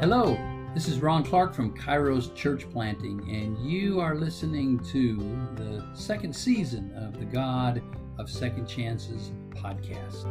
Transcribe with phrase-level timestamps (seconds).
[0.00, 0.38] Hello,
[0.74, 5.16] this is Ron Clark from Kairos Church Planting, and you are listening to
[5.56, 7.82] the second season of the God
[8.16, 10.22] of Second Chances podcast.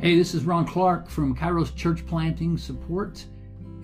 [0.00, 3.24] Hey, this is Ron Clark from Kairos Church Planting Support,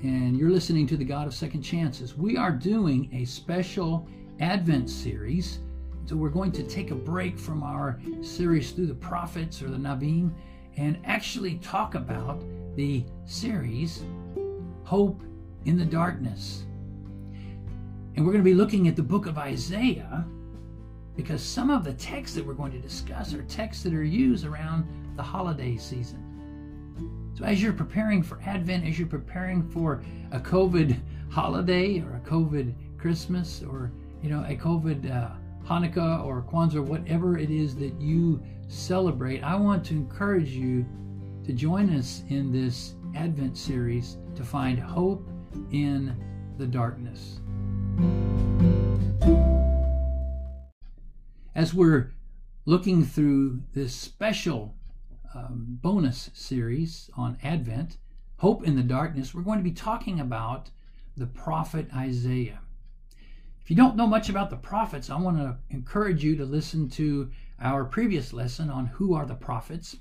[0.03, 2.19] and you're listening to the God of Second Chances.
[2.19, 4.09] We are doing a special
[4.41, 5.61] Advent series
[6.07, 9.77] so we're going to take a break from our series through the prophets or the
[9.77, 10.33] Nabim
[10.77, 12.45] and actually talk about
[12.77, 14.05] the series
[14.85, 15.21] Hope
[15.65, 16.63] in the Darkness.
[18.15, 20.25] And we're going to be looking at the book of Isaiah
[21.17, 24.45] because some of the texts that we're going to discuss are texts that are used
[24.45, 24.87] around
[25.17, 27.33] the holiday season.
[27.37, 30.97] So as you're preparing for Advent, as you're preparing for a COVID
[31.31, 33.91] holiday or a COVID Christmas or
[34.23, 35.35] you know a COVID uh,
[35.67, 40.87] Hanukkah or Kwanzaa, whatever it is that you celebrate, I want to encourage you
[41.45, 45.29] to join us in this Advent series to find hope
[45.73, 46.15] in
[46.59, 47.41] the darkness.
[51.55, 52.13] As we're
[52.65, 54.75] looking through this special
[55.35, 57.97] um, bonus series on Advent,
[58.39, 60.71] Hope in the Darkness, we're going to be talking about
[61.17, 62.61] the prophet Isaiah.
[63.67, 66.89] If you don't know much about the prophets, I want to encourage you to listen
[66.91, 69.97] to our previous lesson on who are the prophets.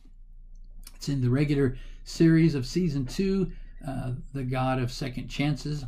[0.93, 3.51] It's in the regular series of season two,
[3.87, 5.83] uh, The God of Second Chances.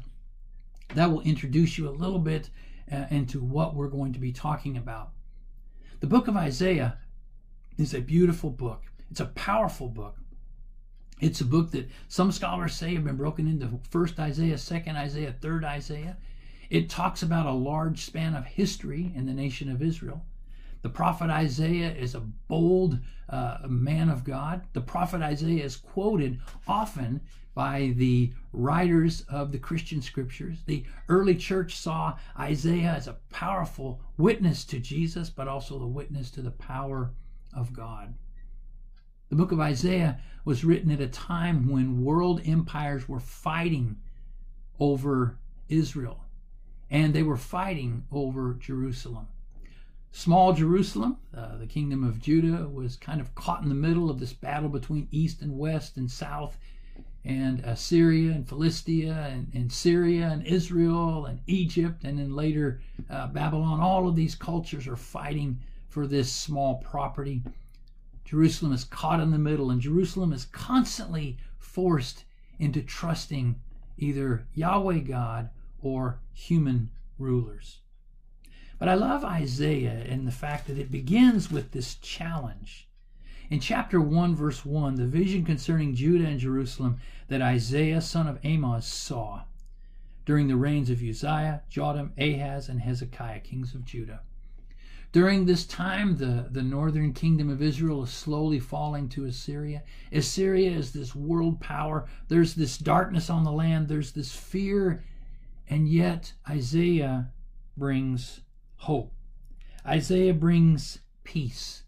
[0.96, 2.50] That will introduce you a little bit
[2.92, 5.12] uh, into what we're going to be talking about.
[6.00, 6.98] The book of Isaiah
[7.78, 10.18] is a beautiful book, it's a powerful book.
[11.22, 15.36] It's a book that some scholars say have been broken into first Isaiah, second Isaiah,
[15.40, 16.18] third Isaiah.
[16.70, 20.26] It talks about a large span of history in the nation of Israel.
[20.82, 24.62] The prophet Isaiah is a bold uh, man of God.
[24.74, 27.22] The prophet Isaiah is quoted often
[27.54, 30.60] by the writers of the Christian scriptures.
[30.66, 36.30] The early church saw Isaiah as a powerful witness to Jesus, but also the witness
[36.32, 37.12] to the power
[37.54, 38.14] of God.
[39.30, 43.98] The book of Isaiah was written at a time when world empires were fighting
[44.80, 46.27] over Israel
[46.90, 49.28] and they were fighting over Jerusalem.
[50.12, 54.20] Small Jerusalem, uh, the kingdom of Judah, was kind of caught in the middle of
[54.20, 56.58] this battle between east and west and south,
[57.24, 63.28] and Assyria and Philistia and, and Syria and Israel and Egypt, and then later uh,
[63.28, 63.82] Babylon.
[63.82, 65.60] All of these cultures are fighting
[65.90, 67.44] for this small property.
[68.24, 72.24] Jerusalem is caught in the middle, and Jerusalem is constantly forced
[72.60, 73.60] into trusting
[73.98, 75.50] either Yahweh God
[75.82, 77.80] or human rulers.
[78.78, 82.88] But I love Isaiah and the fact that it begins with this challenge.
[83.50, 88.40] In chapter 1, verse 1, the vision concerning Judah and Jerusalem that Isaiah, son of
[88.44, 89.46] Amos, saw
[90.26, 94.22] during the reigns of Uzziah, Jotham, Ahaz, and Hezekiah, kings of Judah.
[95.12, 99.82] During this time, the, the northern kingdom of Israel is slowly falling to Assyria.
[100.12, 102.08] Assyria is this world power.
[102.28, 103.88] There's this darkness on the land.
[103.88, 105.04] There's this fear
[105.70, 107.32] and yet, Isaiah
[107.76, 108.42] brings
[108.78, 109.14] hope.
[109.86, 111.84] Isaiah brings peace.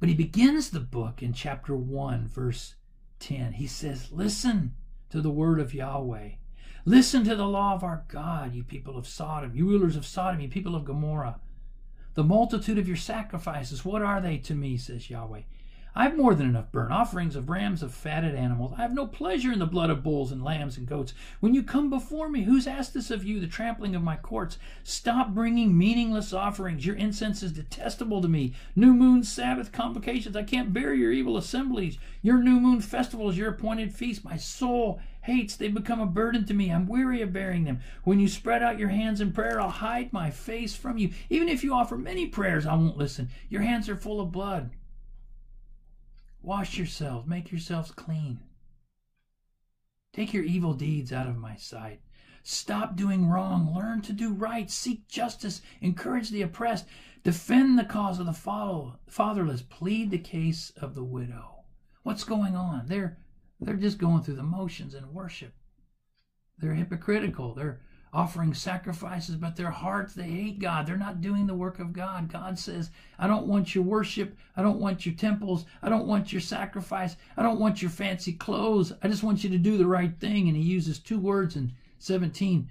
[0.00, 2.76] But he begins the book in chapter 1, verse
[3.20, 3.54] 10.
[3.54, 4.74] He says, Listen
[5.10, 6.30] to the word of Yahweh.
[6.84, 10.40] Listen to the law of our God, you people of Sodom, you rulers of Sodom,
[10.40, 11.40] you people of Gomorrah.
[12.14, 15.42] The multitude of your sacrifices, what are they to me, says Yahweh?
[15.94, 18.72] I have more than enough burnt offerings of rams of fatted animals.
[18.76, 21.12] I have no pleasure in the blood of bulls and lambs and goats.
[21.40, 24.58] When you come before me, who's asked this of you, the trampling of my courts?
[24.84, 26.86] Stop bringing meaningless offerings.
[26.86, 28.54] Your incense is detestable to me.
[28.76, 30.36] New moon, Sabbath, convocations.
[30.36, 31.98] I can't bear your evil assemblies.
[32.22, 34.24] Your new moon festivals, your appointed feasts.
[34.24, 35.56] My soul hates.
[35.56, 36.70] They become a burden to me.
[36.70, 37.80] I'm weary of bearing them.
[38.04, 41.10] When you spread out your hands in prayer, I'll hide my face from you.
[41.28, 43.28] Even if you offer many prayers, I won't listen.
[43.48, 44.70] Your hands are full of blood.
[46.42, 48.40] Wash yourselves, make yourselves clean.
[50.12, 52.00] Take your evil deeds out of my sight.
[52.42, 53.74] Stop doing wrong.
[53.74, 54.70] Learn to do right.
[54.70, 55.60] Seek justice.
[55.80, 56.86] Encourage the oppressed.
[57.22, 59.62] Defend the cause of the fatherless.
[59.62, 61.64] Plead the case of the widow.
[62.04, 62.86] What's going on?
[62.86, 63.18] They're
[63.60, 65.52] they're just going through the motions in worship.
[66.56, 67.54] They're hypocritical.
[67.54, 67.80] They're
[68.12, 70.86] offering sacrifices, but their hearts, they hate God.
[70.86, 72.32] They're not doing the work of God.
[72.32, 74.36] God says, I don't want your worship.
[74.56, 75.66] I don't want your temples.
[75.82, 77.16] I don't want your sacrifice.
[77.36, 78.92] I don't want your fancy clothes.
[79.02, 80.48] I just want you to do the right thing.
[80.48, 82.68] And he uses two words in 17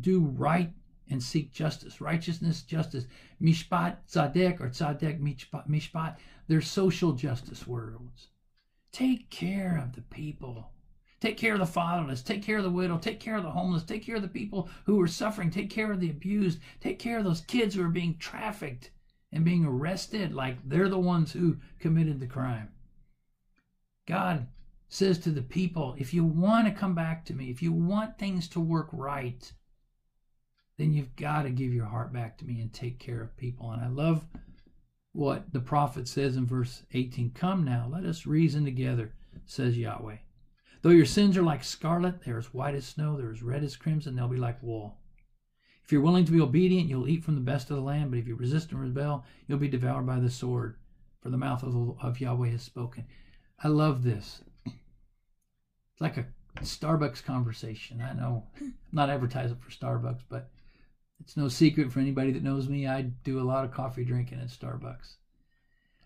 [0.00, 0.72] do right
[1.10, 3.06] and seek justice, righteousness, justice,
[3.40, 5.20] mishpat, tzadek, or tzadek,
[5.68, 6.16] mishpat.
[6.46, 8.28] They're social justice words.
[8.92, 10.70] Take care of the people.
[11.20, 12.22] Take care of the fatherless.
[12.22, 12.96] Take care of the widow.
[12.96, 13.82] Take care of the homeless.
[13.82, 15.50] Take care of the people who are suffering.
[15.50, 16.60] Take care of the abused.
[16.80, 18.90] Take care of those kids who are being trafficked
[19.32, 22.68] and being arrested like they're the ones who committed the crime.
[24.06, 24.46] God
[24.88, 28.16] says to the people, if you want to come back to me, if you want
[28.16, 29.52] things to work right,
[30.78, 33.70] then you've got to give your heart back to me and take care of people.
[33.72, 34.24] And I love
[35.12, 39.12] what the prophet says in verse 18 Come now, let us reason together,
[39.44, 40.18] says Yahweh.
[40.82, 43.76] Though your sins are like scarlet, they're as white as snow, they're as red as
[43.76, 44.96] crimson, they'll be like wool.
[45.84, 48.18] If you're willing to be obedient, you'll eat from the best of the land, but
[48.18, 50.76] if you resist and rebel, you'll be devoured by the sword,
[51.20, 53.06] for the mouth of, of Yahweh has spoken.
[53.62, 54.42] I love this.
[54.66, 56.26] It's like a
[56.60, 58.00] Starbucks conversation.
[58.00, 60.50] I know I'm not advertising for Starbucks, but
[61.20, 62.86] it's no secret for anybody that knows me.
[62.86, 65.16] I do a lot of coffee drinking at Starbucks.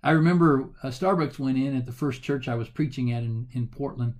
[0.02, 3.48] I remember uh, Starbucks went in at the first church I was preaching at in,
[3.52, 4.14] in Portland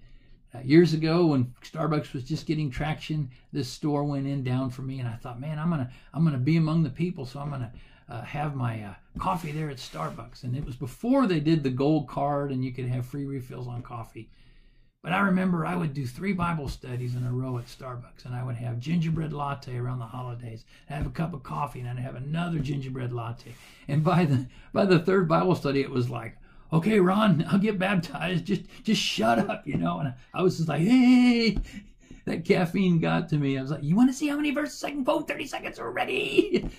[0.55, 3.31] uh, years ago when Starbucks was just getting traction.
[3.53, 6.39] This store went in down for me, and I thought, man, I'm gonna I'm gonna
[6.39, 7.73] be among the people, so I'm gonna
[8.09, 10.45] uh, have my uh, coffee there at Starbucks.
[10.45, 13.67] And it was before they did the gold card and you could have free refills
[13.67, 14.29] on coffee.
[15.03, 18.37] But I remember I would do three Bible studies in a row at Starbucks, and
[18.37, 20.65] I would have gingerbread latte around the holidays.
[20.89, 23.53] I'd have a cup of coffee, and I'd have another gingerbread latte.
[23.89, 26.37] And by the by the third Bible study, it was like,
[26.73, 28.47] okay, Ron, I'll get baptized.
[28.47, 29.99] Just just shut up, you know.
[29.99, 31.59] And I was just like, hey,
[32.25, 33.59] that caffeine got to me.
[33.59, 35.29] I was like, you want to see how many verses I can quote?
[35.29, 36.71] Thirty seconds already.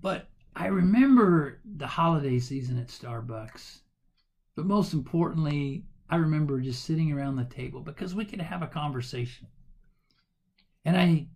[0.00, 3.80] But I remember the holiday season at Starbucks.
[4.54, 8.66] But most importantly, I remember just sitting around the table because we could have a
[8.66, 9.46] conversation.
[10.84, 11.26] And I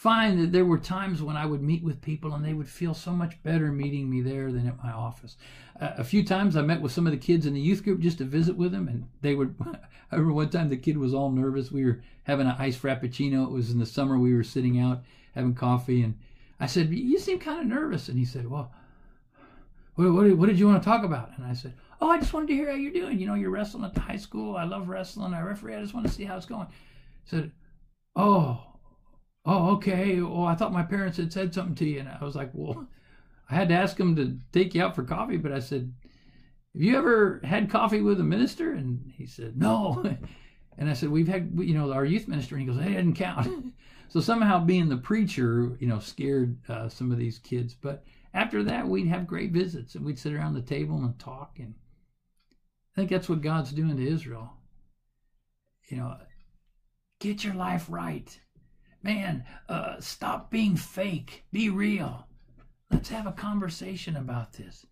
[0.00, 2.94] find that there were times when I would meet with people and they would feel
[2.94, 5.36] so much better meeting me there than at my office.
[5.78, 8.00] Uh, a few times I met with some of the kids in the youth group
[8.00, 9.54] just to visit with them, and they would.
[9.60, 11.70] I remember one time the kid was all nervous.
[11.70, 13.44] We were having an iced frappuccino.
[13.44, 14.18] It was in the summer.
[14.18, 15.02] We were sitting out
[15.34, 16.18] having coffee, and
[16.58, 18.72] I said, "You seem kind of nervous." And he said, "Well,
[19.96, 22.32] what, what, what did you want to talk about?" And I said, Oh, I just
[22.32, 23.18] wanted to hear how you're doing.
[23.18, 24.56] You know, you're wrestling at the high school.
[24.56, 25.34] I love wrestling.
[25.34, 25.74] I referee.
[25.74, 26.66] I just want to see how it's going.
[26.66, 26.70] I
[27.26, 27.52] said,
[28.16, 28.69] Oh,
[29.44, 30.20] oh, okay.
[30.20, 32.00] Well, I thought my parents had said something to you.
[32.00, 32.86] And I was like, Well,
[33.48, 35.36] I had to ask them to take you out for coffee.
[35.36, 35.92] But I said,
[36.74, 38.72] Have you ever had coffee with a minister?
[38.72, 40.04] And he said, No.
[40.78, 42.56] And I said, We've had, you know, our youth minister.
[42.56, 43.74] And he goes, hey, It didn't count.
[44.08, 47.74] so somehow being the preacher, you know, scared uh, some of these kids.
[47.74, 48.02] But
[48.32, 51.58] after that, we'd have great visits and we'd sit around the table and talk.
[51.58, 51.74] And
[52.94, 54.54] I think that's what God's doing to Israel.
[55.88, 56.16] You know,
[57.18, 58.38] get your life right.
[59.02, 61.44] Man, uh, stop being fake.
[61.52, 62.26] Be real.
[62.90, 64.86] Let's have a conversation about this.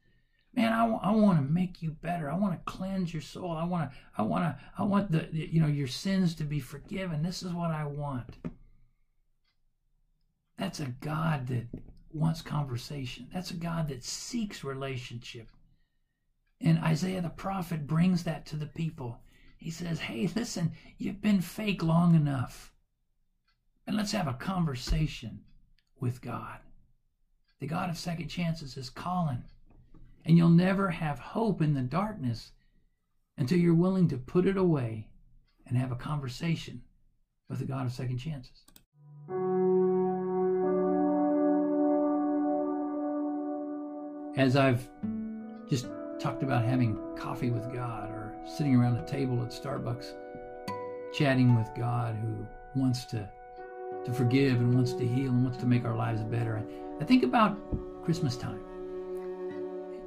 [0.54, 2.30] Man, I, w- I want to make you better.
[2.30, 3.52] I want to cleanse your soul.
[3.52, 6.58] I want to, I want to, I want the, you know, your sins to be
[6.58, 7.22] forgiven.
[7.22, 8.36] This is what I want.
[10.56, 11.66] That's a God that
[12.12, 13.28] wants conversation.
[13.32, 15.48] That's a God that seeks relationship.
[16.60, 19.20] And Isaiah the prophet brings that to the people.
[19.58, 22.72] He says, Hey, listen, you've been fake long enough.
[23.88, 25.40] And let's have a conversation
[25.98, 26.58] with God.
[27.58, 29.42] The God of second chances is calling.
[30.26, 32.52] And you'll never have hope in the darkness
[33.38, 35.08] until you're willing to put it away
[35.66, 36.82] and have a conversation
[37.48, 38.62] with the God of second chances.
[44.36, 44.86] As I've
[45.70, 45.86] just
[46.20, 50.12] talked about having coffee with God or sitting around a table at Starbucks
[51.14, 52.46] chatting with God who
[52.78, 53.26] wants to
[54.08, 56.64] to forgive and wants to heal and wants to make our lives better.
[57.00, 57.58] I think about
[58.04, 58.60] Christmas time.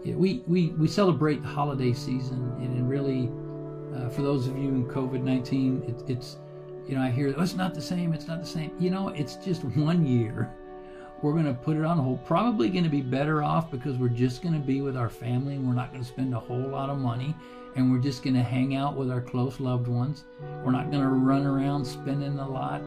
[0.04, 3.30] Yeah, we, we, we celebrate the holiday season, and really,
[3.96, 6.38] uh, for those of you in COVID 19, it, it's,
[6.88, 8.72] you know, I hear, oh, it's not the same, it's not the same.
[8.80, 10.52] You know, it's just one year
[11.22, 12.26] we're going to put it on hold.
[12.26, 15.54] Probably going to be better off because we're just going to be with our family
[15.54, 17.36] and we're not going to spend a whole lot of money
[17.76, 20.24] and we're just going to hang out with our close loved ones.
[20.64, 22.82] We're not going to run around spending a lot.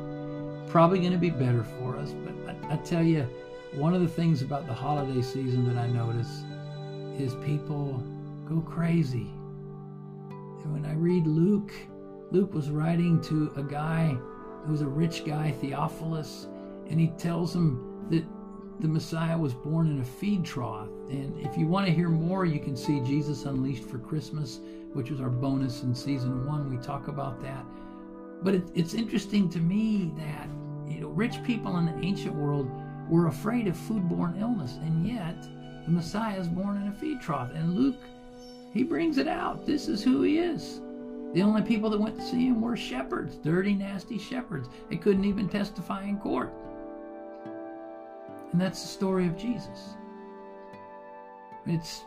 [0.68, 2.12] Probably going to be better for us.
[2.24, 2.34] But
[2.70, 3.28] I, I tell you,
[3.72, 6.44] one of the things about the holiday season that I notice
[7.18, 8.02] is people
[8.48, 9.30] go crazy.
[10.30, 11.72] And when I read Luke,
[12.30, 14.16] Luke was writing to a guy
[14.64, 16.48] who was a rich guy, Theophilus,
[16.88, 18.24] and he tells him that
[18.80, 20.88] the Messiah was born in a feed trough.
[21.10, 24.60] And if you want to hear more, you can see Jesus Unleashed for Christmas,
[24.92, 26.70] which is our bonus in season one.
[26.70, 27.64] We talk about that.
[28.42, 30.48] But it, it's interesting to me that
[30.86, 32.70] you know rich people in the ancient world
[33.08, 35.36] were afraid of foodborne illness, and yet
[35.84, 37.50] the Messiah is born in a feed trough.
[37.54, 38.00] And Luke,
[38.72, 39.66] he brings it out.
[39.66, 40.80] This is who he is.
[41.34, 44.68] The only people that went to see him were shepherds, dirty, nasty shepherds.
[44.88, 46.52] They couldn't even testify in court.
[48.52, 49.94] And that's the story of Jesus.
[51.66, 52.02] It's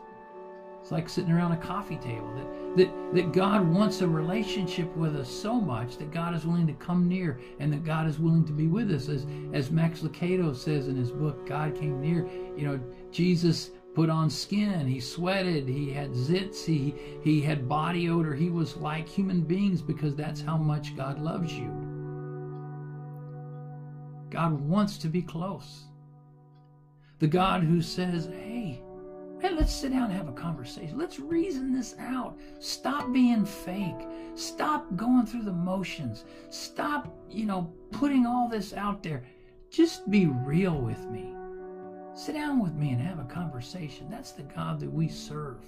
[0.88, 2.34] it's like sitting around a coffee table.
[2.34, 6.65] That, that, that God wants a relationship with us so much that God is willing
[6.65, 9.10] to come near and that God is willing to be with us.
[9.10, 12.25] As, as Max Lucado says in his book, God came near.
[12.56, 12.79] You know,
[13.12, 18.34] Jesus put on skin, he sweated, he had zits, he, he had body odor.
[18.34, 21.67] He was like human beings because that's how much God loves you.
[24.29, 25.84] God wants to be close.
[27.20, 28.82] The God who says, Hey,
[29.68, 30.98] let's sit down and have a conversation.
[30.98, 32.40] Let's reason this out.
[32.60, 34.08] Stop being fake.
[34.36, 36.24] Stop going through the motions.
[36.50, 39.26] Stop, you know, putting all this out there.
[39.70, 41.36] Just be real with me.
[42.14, 44.08] Sit down with me and have a conversation.
[44.10, 45.60] That's the God that we serve.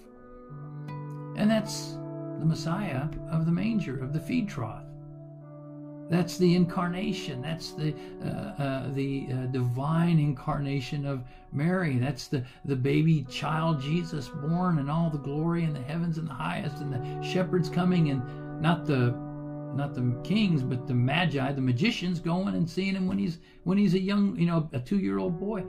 [1.35, 1.97] And that's
[2.39, 4.85] the Messiah of the manger, of the feed trough.
[6.09, 7.41] That's the incarnation.
[7.41, 11.97] That's the uh, uh, the uh, divine incarnation of Mary.
[11.97, 16.27] That's the the baby child Jesus born, and all the glory in the heavens and
[16.27, 18.21] the highest, and the shepherds coming, and
[18.59, 19.15] not the
[19.75, 23.77] not the kings, but the magi, the magicians, going and seeing him when he's when
[23.77, 25.59] he's a young, you know, a two year old boy,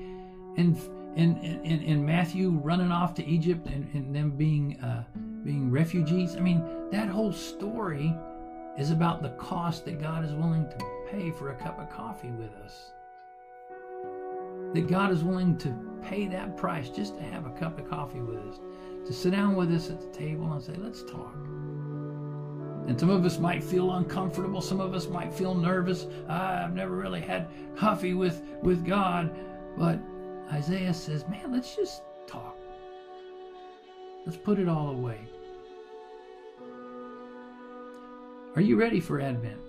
[0.57, 0.77] and
[1.17, 5.05] and, and and Matthew running off to Egypt, and, and them being uh,
[5.45, 6.35] being refugees.
[6.35, 8.17] I mean, that whole story
[8.79, 12.31] is about the cost that God is willing to pay for a cup of coffee
[12.31, 12.93] with us.
[14.75, 18.21] That God is willing to pay that price just to have a cup of coffee
[18.21, 18.61] with us,
[19.07, 21.35] to sit down with us at the table and say, let's talk.
[22.87, 24.61] And some of us might feel uncomfortable.
[24.61, 26.07] Some of us might feel nervous.
[26.29, 29.35] Ah, I've never really had coffee with, with God.
[29.77, 30.01] But
[30.53, 32.57] Isaiah says, man, let's just talk.
[34.25, 35.21] Let's put it all away.
[38.57, 39.61] Are you ready for Advent?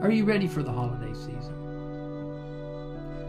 [0.00, 1.54] Are you ready for the holiday season?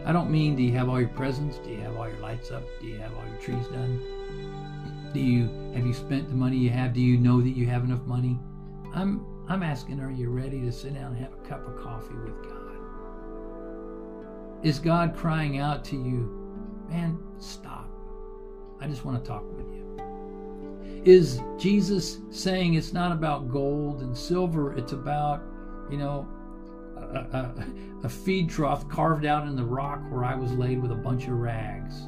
[0.06, 1.58] I don't mean do you have all your presents?
[1.58, 2.62] Do you have all your lights up?
[2.80, 5.10] Do you have all your trees done?
[5.12, 6.94] Do you have you spent the money you have?
[6.94, 8.38] Do you know that you have enough money?
[8.94, 12.14] I'm I'm asking are you ready to sit down and have a cup of coffee
[12.14, 12.76] with God?
[14.62, 17.90] Is God crying out to you, man, stop.
[18.80, 19.77] I just want to talk with you.
[21.04, 25.42] Is Jesus saying it's not about gold and silver, it's about,
[25.90, 26.28] you know,
[26.96, 27.54] a, a,
[28.04, 31.24] a, feed trough carved out in the rock where I was laid with a bunch
[31.24, 32.02] of rags?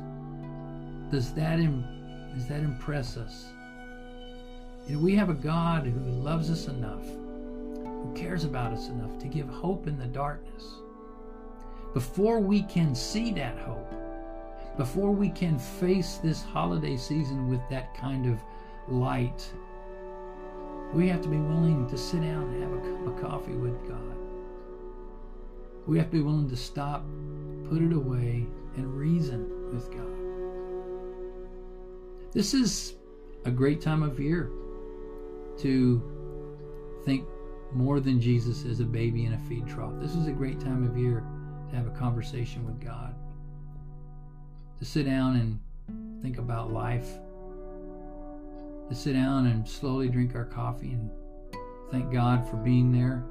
[1.10, 1.58] Does that,
[2.34, 3.46] does that impress us?
[4.88, 9.28] Know, we have a God who loves us enough, who cares about us enough to
[9.28, 10.64] give hope in the darkness.
[11.94, 13.92] Before we can see that hope,
[14.76, 18.40] before we can face this holiday season with that kind of
[18.90, 19.50] light.
[20.92, 23.88] We have to be willing to sit down and have a cup of coffee with
[23.88, 24.16] God.
[25.86, 27.04] We have to be willing to stop,
[27.68, 30.06] put it away, and reason with God.
[32.32, 32.94] This is
[33.44, 34.50] a great time of year
[35.58, 36.02] to
[37.04, 37.24] think
[37.72, 39.94] more than Jesus as a baby in a feed trough.
[40.00, 41.24] This is a great time of year
[41.70, 43.14] to have a conversation with God,
[44.78, 47.18] to sit down and think about life
[48.90, 51.08] to sit down and slowly drink our coffee and
[51.92, 53.24] thank God for being there.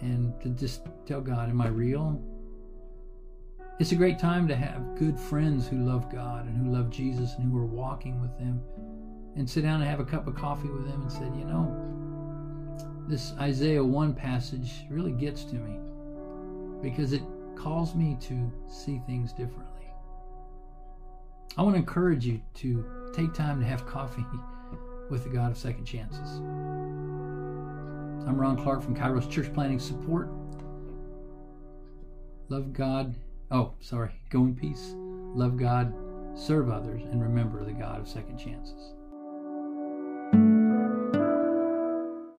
[0.00, 2.20] And to just tell God, Am I real?
[3.78, 7.34] It's a great time to have good friends who love God and who love Jesus
[7.34, 8.60] and who are walking with them
[9.36, 13.06] and sit down and have a cup of coffee with them and said, You know,
[13.06, 15.78] this Isaiah 1 passage really gets to me
[16.82, 17.22] because it
[17.54, 19.86] calls me to see things differently.
[21.56, 24.24] I want to encourage you to take time to have coffee
[25.10, 26.38] with the God of second chances.
[28.26, 30.28] I'm Ron Clark from Kairos Church Planting Support.
[32.48, 33.14] Love God.
[33.50, 34.10] Oh, sorry.
[34.30, 34.94] Go in peace.
[35.34, 35.92] Love God,
[36.34, 38.94] serve others, and remember the God of second chances.